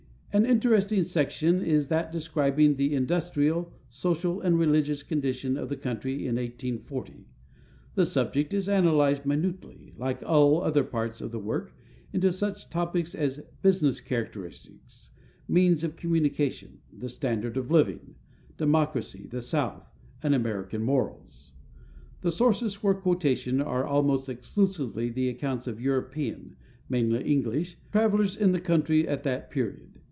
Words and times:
An 0.33 0.45
interesting 0.45 1.03
section 1.03 1.61
is 1.61 1.87
that 1.89 2.09
describing 2.13 2.75
the 2.77 2.95
industrial, 2.95 3.73
social, 3.89 4.39
and 4.39 4.57
religious 4.57 5.03
condition 5.03 5.57
of 5.57 5.67
the 5.67 5.75
country 5.75 6.25
in 6.25 6.37
1840. 6.37 7.25
The 7.95 8.05
subject 8.05 8.53
is 8.53 8.69
analyzed 8.69 9.25
minutely, 9.25 9.91
like 9.97 10.23
all 10.23 10.61
other 10.63 10.85
parts 10.85 11.19
of 11.19 11.33
the 11.33 11.39
work, 11.39 11.75
into 12.13 12.31
such 12.31 12.69
topics 12.69 13.13
as 13.13 13.39
"business 13.61 13.99
characteristics," 13.99 15.09
"means 15.49 15.83
of 15.83 15.97
communication," 15.97 16.79
"the 16.97 17.09
standard 17.09 17.57
of 17.57 17.69
living," 17.69 18.15
"democracy," 18.55 19.27
"the 19.29 19.41
South," 19.41 19.83
and 20.23 20.33
"American 20.33 20.81
Morals." 20.81 21.51
The 22.21 22.31
sources 22.31 22.75
for 22.75 22.95
quotation 22.95 23.59
are 23.59 23.83
almost 23.83 24.29
exclusively 24.29 25.09
the 25.09 25.27
accounts 25.27 25.67
of 25.67 25.81
European 25.81 26.55
mainly 26.87 27.21
English 27.25 27.75
travelers 27.91 28.37
in 28.37 28.53
the 28.53 28.61
country 28.61 29.05
at 29.05 29.23
the 29.23 29.45
period. 29.49 29.89